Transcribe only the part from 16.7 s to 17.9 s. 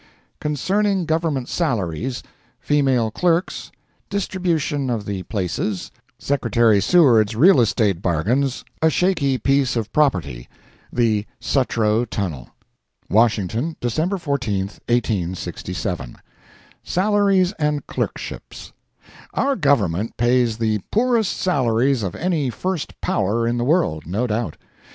Salaries and